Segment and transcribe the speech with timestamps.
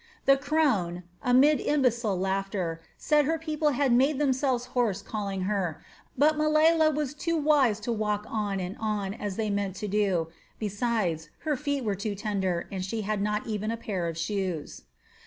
[0.25, 5.79] The crone, amid imbecile laughter, said her people had made themselves hoarse calling her,
[6.17, 10.29] but Meliela was too wise to walk on and on as they meant to do;
[10.57, 14.81] besides her feet were too tender, and she had not even a pair of shoes.